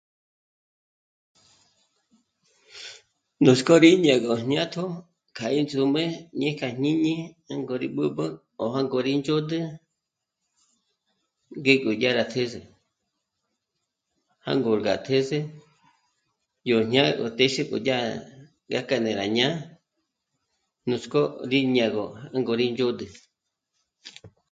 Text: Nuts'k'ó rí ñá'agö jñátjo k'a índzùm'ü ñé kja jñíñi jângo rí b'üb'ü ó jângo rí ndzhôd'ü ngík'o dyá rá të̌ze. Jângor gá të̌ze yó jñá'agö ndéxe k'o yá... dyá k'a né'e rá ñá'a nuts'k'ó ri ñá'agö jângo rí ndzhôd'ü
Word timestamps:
Nuts'k'ó 3.43 3.75
rí 3.83 3.91
ñá'agö 4.05 4.31
jñátjo 4.43 4.83
k'a 5.37 5.47
índzùm'ü 5.59 6.03
ñé 6.39 6.49
kja 6.59 6.67
jñíñi 6.75 7.13
jângo 7.49 7.73
rí 7.81 7.87
b'üb'ü 7.95 8.25
ó 8.63 8.65
jângo 8.75 8.97
rí 9.05 9.11
ndzhôd'ü 9.19 9.59
ngík'o 11.61 11.91
dyá 11.99 12.11
rá 12.17 12.23
të̌ze. 12.33 12.59
Jângor 14.45 14.79
gá 14.87 14.93
të̌ze 15.05 15.39
yó 16.69 16.77
jñá'agö 16.89 17.25
ndéxe 17.33 17.63
k'o 17.69 17.77
yá... 17.87 17.97
dyá 18.69 18.81
k'a 18.87 18.97
né'e 19.03 19.17
rá 19.19 19.25
ñá'a 19.37 19.55
nuts'k'ó 20.89 21.21
ri 21.51 21.59
ñá'agö 21.75 22.03
jângo 22.31 22.53
rí 22.59 22.65
ndzhôd'ü 22.73 23.05